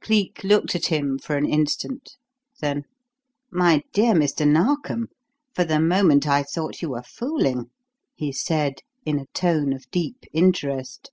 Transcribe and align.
Cleek 0.00 0.44
looked 0.44 0.76
at 0.76 0.86
him 0.86 1.18
for 1.18 1.36
an 1.36 1.44
instant. 1.44 2.12
Then: 2.60 2.84
"My 3.50 3.82
dear 3.92 4.14
Mr. 4.14 4.46
Narkom, 4.46 5.08
for 5.56 5.64
the 5.64 5.80
moment 5.80 6.24
I 6.24 6.44
thought 6.44 6.82
you 6.82 6.90
were 6.90 7.02
fooling," 7.02 7.68
he 8.14 8.30
said 8.30 8.82
in 9.04 9.18
a 9.18 9.26
tone 9.34 9.72
of 9.72 9.90
deep 9.90 10.22
interest. 10.32 11.10